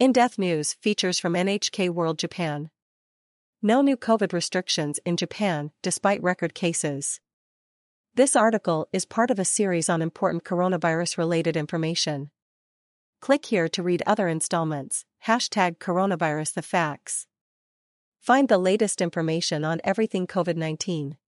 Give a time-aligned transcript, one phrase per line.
[0.00, 2.70] In Depth News features from NHK World Japan.
[3.60, 7.20] No new COVID restrictions in Japan despite record cases.
[8.14, 12.30] This article is part of a series on important coronavirus related information.
[13.20, 15.04] Click here to read other installments.
[15.26, 17.26] Hashtag coronavirus the facts.
[18.22, 21.18] Find the latest information on everything COVID 19.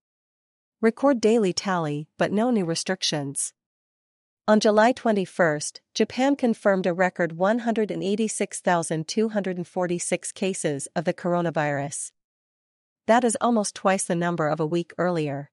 [0.81, 3.53] Record daily tally, but no new restrictions.
[4.45, 5.61] On July 21,
[5.93, 12.11] Japan confirmed a record 186,246 cases of the coronavirus.
[13.07, 15.49] That is almost twice the number of a week earlier.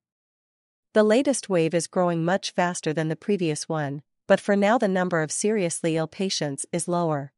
[0.91, 4.89] The latest wave is growing much faster than the previous one, but for now the
[4.89, 7.31] number of seriously ill patients is lower.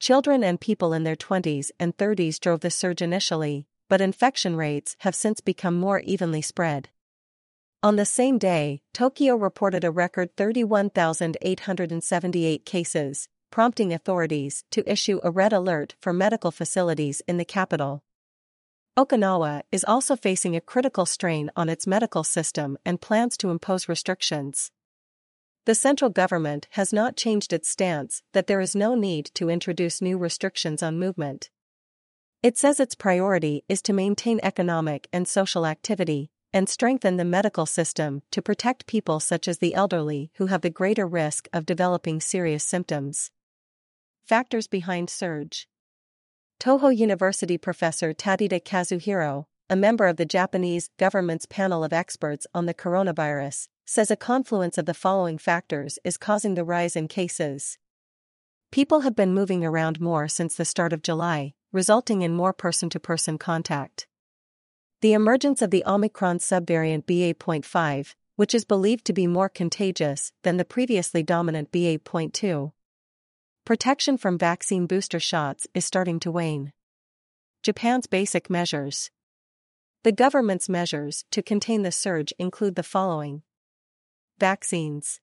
[0.00, 4.96] Children and people in their 20s and 30s drove the surge initially, but infection rates
[5.02, 6.88] have since become more evenly spread.
[7.86, 15.30] On the same day, Tokyo reported a record 31,878 cases, prompting authorities to issue a
[15.30, 18.02] red alert for medical facilities in the capital.
[18.98, 23.88] Okinawa is also facing a critical strain on its medical system and plans to impose
[23.88, 24.72] restrictions.
[25.64, 30.02] The central government has not changed its stance that there is no need to introduce
[30.02, 31.50] new restrictions on movement.
[32.42, 37.66] It says its priority is to maintain economic and social activity, and strengthen the medical
[37.66, 42.18] system to protect people such as the elderly who have the greater risk of developing
[42.18, 43.30] serious symptoms.
[44.24, 45.68] Factors behind surge
[46.58, 52.64] Toho University professor Tateda Kazuhiro, a member of the Japanese government's panel of experts on
[52.64, 57.76] the coronavirus, says a confluence of the following factors is causing the rise in cases.
[58.72, 62.88] People have been moving around more since the start of July, resulting in more person
[62.88, 64.06] to person contact.
[65.02, 70.56] The emergence of the Omicron subvariant BA.5, which is believed to be more contagious than
[70.56, 72.72] the previously dominant BA.2.
[73.66, 76.72] Protection from vaccine booster shots is starting to wane.
[77.62, 79.10] Japan's basic measures.
[80.02, 83.42] The government's measures to contain the surge include the following
[84.38, 85.20] Vaccines.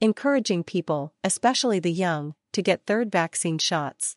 [0.00, 4.16] Encouraging people, especially the young, to get third vaccine shots.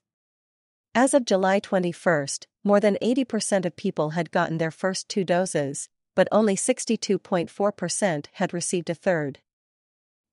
[0.95, 2.27] As of July 21,
[2.65, 8.53] more than 80% of people had gotten their first two doses, but only 62.4% had
[8.53, 9.39] received a third.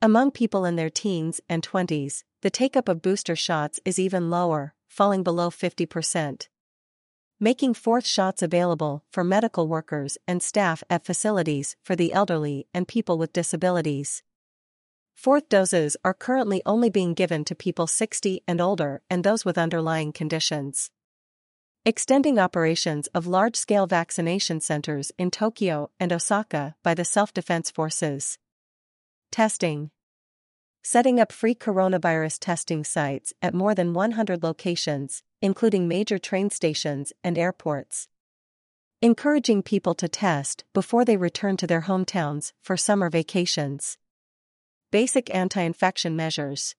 [0.00, 4.30] Among people in their teens and 20s, the take up of booster shots is even
[4.30, 6.48] lower, falling below 50%.
[7.38, 12.88] Making fourth shots available for medical workers and staff at facilities for the elderly and
[12.88, 14.22] people with disabilities.
[15.14, 19.58] Fourth doses are currently only being given to people 60 and older and those with
[19.58, 20.90] underlying conditions.
[21.84, 27.72] Extending operations of large scale vaccination centers in Tokyo and Osaka by the self defense
[27.72, 28.38] forces.
[29.32, 29.90] Testing.
[30.84, 37.12] Setting up free coronavirus testing sites at more than 100 locations, including major train stations
[37.24, 38.06] and airports.
[39.00, 43.98] Encouraging people to test before they return to their hometowns for summer vacations.
[44.92, 46.76] Basic anti infection measures.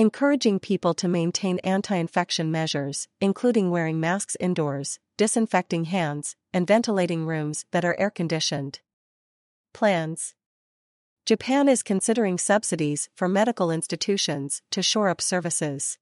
[0.00, 7.26] Encouraging people to maintain anti infection measures, including wearing masks indoors, disinfecting hands, and ventilating
[7.26, 8.80] rooms that are air conditioned.
[9.74, 10.34] Plans
[11.26, 15.98] Japan is considering subsidies for medical institutions to shore up services.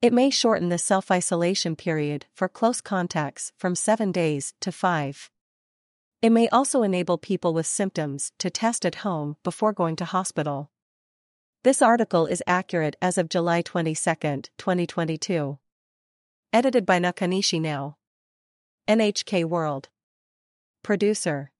[0.00, 5.30] It may shorten the self isolation period for close contacts from seven days to five.
[6.22, 10.70] It may also enable people with symptoms to test at home before going to hospital.
[11.62, 13.94] This article is accurate as of July 22,
[14.56, 15.58] 2022.
[16.54, 17.98] Edited by Nakanishi Now.
[18.88, 19.90] NHK World.
[20.82, 21.50] Producer